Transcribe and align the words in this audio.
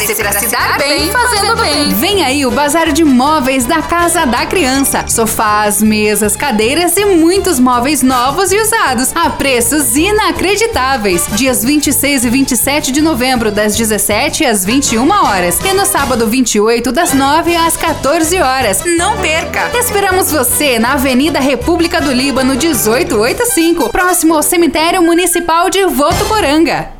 Prepare-se 0.00 0.14
para 0.14 0.32
se 0.32 0.46
dar 0.46 0.78
bem 0.78 1.10
fazendo 1.10 1.56
bem. 1.56 1.88
Vem 1.94 2.24
aí 2.24 2.46
o 2.46 2.50
Bazar 2.50 2.90
de 2.90 3.04
Móveis 3.04 3.66
da 3.66 3.82
Casa 3.82 4.24
da 4.24 4.46
Criança. 4.46 5.04
Sofás, 5.06 5.82
mesas, 5.82 6.34
cadeiras 6.34 6.96
e 6.96 7.04
muitos 7.04 7.60
móveis 7.60 8.02
novos 8.02 8.50
e 8.50 8.56
usados 8.56 9.14
a 9.14 9.28
preços 9.28 9.96
inacreditáveis. 9.96 11.26
Dias 11.32 11.62
26 11.62 12.24
e 12.24 12.30
27 12.30 12.92
de 12.92 13.02
novembro, 13.02 13.52
das 13.52 13.76
17 13.76 14.44
às 14.44 14.64
21 14.64 15.10
horas. 15.10 15.58
E 15.60 15.72
no 15.74 15.84
sábado 15.84 16.26
28, 16.26 16.92
das 16.92 17.12
9 17.12 17.54
às 17.56 17.76
14 17.76 18.40
horas. 18.40 18.82
Não 18.96 19.18
perca! 19.18 19.70
Esperamos 19.78 20.32
você 20.32 20.78
na 20.78 20.94
Avenida 20.94 21.40
República 21.40 22.00
do 22.00 22.12
Líbano 22.12 22.54
1885, 22.54 23.90
próximo 23.90 24.34
ao 24.34 24.42
Cemitério 24.42 25.02
Municipal 25.02 25.68
de 25.68 25.84
Votuporanga. 25.84 26.99